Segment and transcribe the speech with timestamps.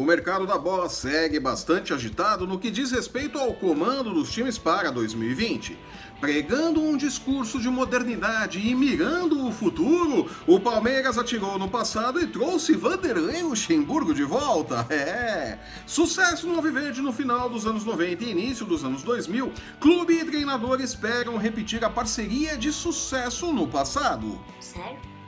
[0.00, 4.56] O mercado da bola segue bastante agitado no que diz respeito ao comando dos times
[4.56, 5.78] para 2020.
[6.18, 12.26] Pregando um discurso de modernidade e mirando o futuro, o Palmeiras atirou no passado e
[12.26, 14.86] trouxe Vanderlei Luxemburgo de volta.
[14.90, 15.58] É!
[15.86, 20.24] Sucesso no Alviverde no final dos anos 90 e início dos anos 2000, clube e
[20.24, 24.40] treinador esperam repetir a parceria de sucesso no passado.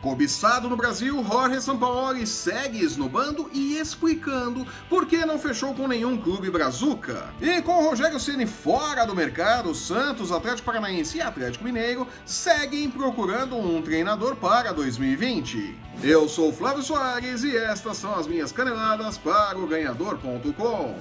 [0.02, 6.20] Cobiçado no Brasil, Jorge Sampaoli segue esnobando e explicando por que não fechou com nenhum
[6.20, 7.32] clube brazuca.
[7.40, 13.56] E com Rogério Ceni fora do mercado, Santos, Atlético Paranaense e Atlético Mineiro seguem procurando
[13.56, 15.78] um treinador para 2020.
[16.02, 20.96] Eu sou Flávio Soares e estas são as minhas caneladas para o ganhador.com.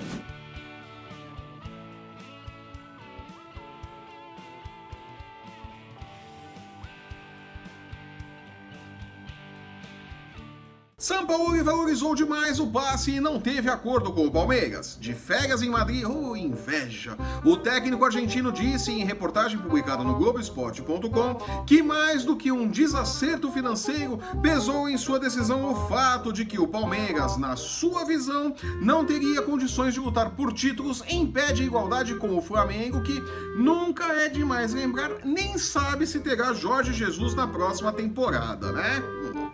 [11.02, 15.00] Sampaoli valorizou demais o passe e não teve acordo com o Palmeiras.
[15.02, 17.18] De férias em Madrid, oh, inveja!
[17.44, 23.52] O técnico argentino disse em reportagem publicada no Globoesporte.com que mais do que um desacerto
[23.52, 29.04] financeiro, pesou em sua decisão o fato de que o Palmeiras, na sua visão, não
[29.04, 33.20] teria condições de lutar por títulos em pé de igualdade com o Flamengo, que
[33.58, 39.02] nunca é demais lembrar, nem sabe se terá Jorge Jesus na próxima temporada, né?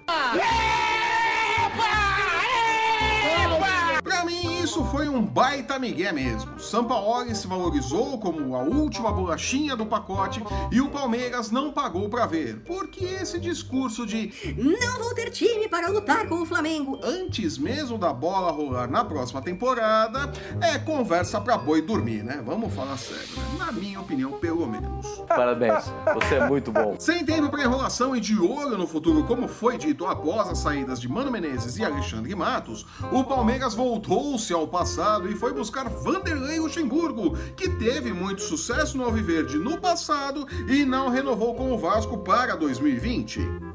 [0.05, 0.96] Pra
[4.77, 6.59] isso foi um baita migué mesmo.
[6.59, 12.27] Sampaoli se valorizou como a última bolachinha do pacote e o Palmeiras não pagou pra
[12.27, 12.59] ver.
[12.59, 16.99] Porque esse discurso de Não vou ter time para lutar com o Flamengo.
[17.03, 22.43] antes mesmo da bola rolar na próxima temporada é conversa pra boi dormir, né?
[22.45, 23.65] Vamos falar sério, né?
[23.65, 25.07] Na minha opinião, pelo menos.
[25.27, 26.95] Parabéns, você é muito bom.
[27.01, 31.01] Sem tempo para enrolação e de olho no futuro, como foi dito após as saídas
[31.01, 36.59] de Mano Menezes e Alexandre Matos, o Palmeiras voltou-se ao passado e foi buscar Vanderlei
[36.59, 42.17] Luxemburgo, que teve muito sucesso no Alviverde no passado e não renovou com o Vasco
[42.19, 43.66] para 2020.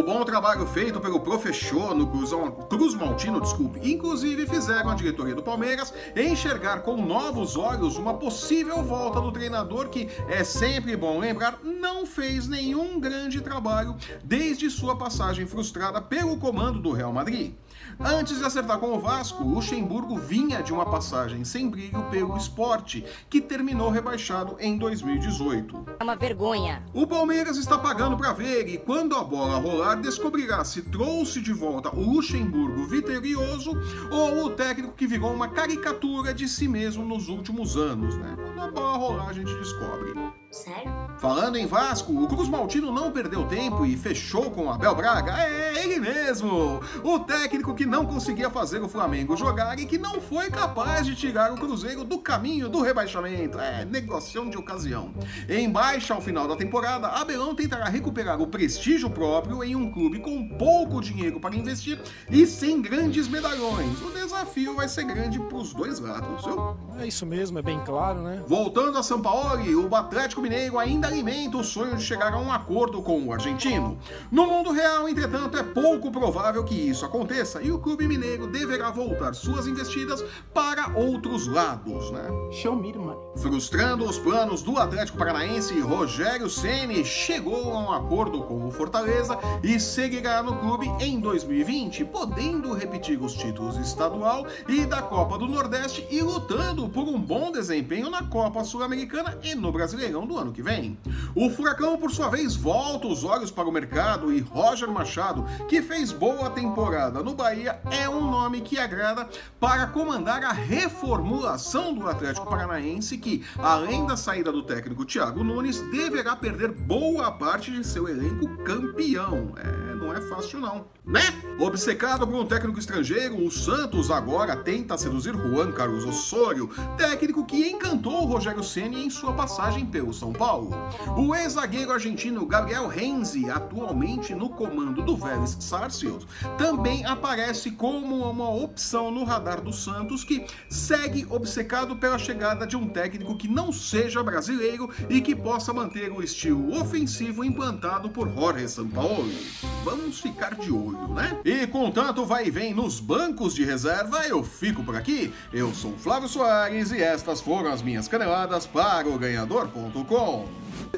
[0.00, 5.34] O bom trabalho feito pelo professor no Cruzão, Cruz Maltino, desculpe, inclusive fizeram a diretoria
[5.34, 11.18] do Palmeiras enxergar com novos olhos uma possível volta do treinador que, é sempre bom
[11.18, 13.94] lembrar, não fez nenhum grande trabalho
[14.24, 17.52] desde sua passagem frustrada pelo comando do Real Madrid.
[17.98, 23.04] Antes de acertar com o Vasco, Luxemburgo vinha de uma passagem sem brilho pelo esporte,
[23.28, 25.86] que terminou rebaixado em 2018.
[25.98, 26.82] É uma vergonha.
[26.94, 31.52] O Palmeiras está pagando para ver e quando a bola rolar descobrirá se trouxe de
[31.52, 33.72] volta o Luxemburgo vitorioso
[34.10, 38.36] ou o técnico que virou uma caricatura de si mesmo nos últimos anos, né?
[38.36, 40.12] Quando a bola rolar a gente descobre.
[40.50, 40.90] Sério?
[41.18, 45.38] Falando em Vasco, o Cruz Maltino não perdeu tempo e fechou com Abel Braga.
[45.38, 46.80] É ele mesmo!
[47.04, 51.14] O técnico que não conseguia fazer o Flamengo jogar e que não foi capaz de
[51.14, 53.60] tirar o Cruzeiro do caminho do rebaixamento.
[53.60, 55.14] É, negociação de ocasião.
[55.48, 60.18] Em baixa ao final da temporada, Abelão tentará recuperar o prestígio próprio em um clube
[60.18, 64.00] com pouco dinheiro para investir e sem grandes medalhões.
[64.02, 66.76] O desafio vai ser grande para os dois lados, viu?
[66.98, 68.42] É isso mesmo, é bem claro, né?
[68.48, 72.52] Voltando a São Paulo, o Atlético Mineiro ainda alimenta o sonho de chegar a um
[72.52, 73.98] acordo com o argentino.
[74.30, 78.90] No mundo real, entretanto, é pouco provável que isso aconteça e o clube mineiro deverá
[78.90, 82.28] voltar suas investidas para outros lados, né?
[82.52, 82.90] Show me.
[83.36, 89.38] Frustrando os planos do Atlético Paranaense, Rogério Ceni chegou a um acordo com o Fortaleza
[89.62, 95.46] e seguirá no clube em 2020, podendo repetir os títulos estadual e da Copa do
[95.46, 100.52] Nordeste e lutando por um bom desempenho na Copa Sul-Americana e no Brasileirão do ano
[100.52, 100.96] que vem.
[101.34, 105.82] O Furacão, por sua vez, volta os olhos para o mercado e Roger Machado, que
[105.82, 112.08] fez boa temporada no Bahia, é um nome que agrada para comandar a reformulação do
[112.08, 117.84] Atlético Paranaense, que, além da saída do técnico Thiago Nunes, deverá perder boa parte de
[117.84, 119.52] seu elenco campeão.
[119.56, 121.22] É, não é fácil não, né?
[121.58, 127.68] Obcecado por um técnico estrangeiro, o Santos agora tenta seduzir Juan Carlos Osório, técnico que
[127.68, 130.70] encantou o Rogério Ceni em sua passagem pelo São Paulo.
[131.16, 136.26] O ex-zagueiro argentino Gabriel Renzi, atualmente no comando do Vélez Sarsfield,
[136.58, 142.76] também aparece como uma opção no radar do Santos, que segue obcecado pela chegada de
[142.76, 148.28] um técnico que não seja brasileiro e que possa manter o estilo ofensivo implantado por
[148.28, 149.46] Jorge Sampaoli.
[149.82, 151.40] Vamos ficar de olho, né?
[151.46, 155.32] E com tanto vai e vem nos bancos de reserva, eu fico por aqui.
[155.50, 160.09] Eu sou Flávio Soares e estas foram as minhas caneladas para o ganhador.com.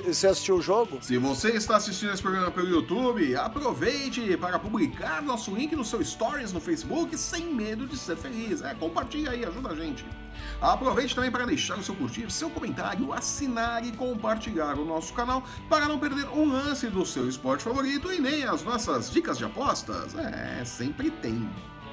[0.07, 0.97] Você assistiu o jogo?
[1.03, 6.03] Se você está assistindo esse programa pelo YouTube, aproveite para publicar nosso link no seu
[6.03, 8.63] Stories no Facebook sem medo de ser feliz.
[8.63, 10.03] É, compartilha aí, ajuda a gente.
[10.63, 15.43] Aproveite também para deixar o seu curtir, seu comentário, assinar e compartilhar o nosso canal
[15.69, 19.45] para não perder um lance do seu esporte favorito e nem as nossas dicas de
[19.45, 20.15] apostas.
[20.15, 21.51] É, sempre tem.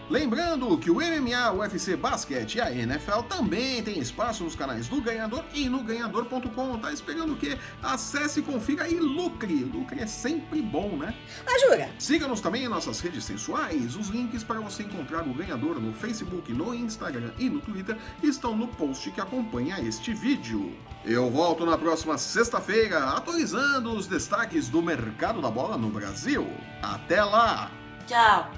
[0.10, 4.88] Lembrando que o MMA, o UFC Basquete e a NFL também tem espaço nos canais
[4.88, 6.80] do Ganhador e no ganhador.com.
[6.80, 7.60] Tá esperando o quê?
[7.84, 9.64] Acesse, confira e lucre.
[9.64, 11.14] Lucre é sempre bom, né?
[11.46, 11.92] Ajura!
[12.00, 13.96] Siga-nos também em nossas redes sensuais.
[13.96, 18.58] Os links para você encontrar o Ganhador no Facebook, no Instagram e no Twitter estão
[18.58, 20.76] no post que acompanha este vídeo.
[21.06, 26.48] Eu volto na próxima sexta-feira atualizando os destaques do mercado da bola no Brasil.
[26.82, 27.70] Até lá!
[28.08, 28.52] Tchau!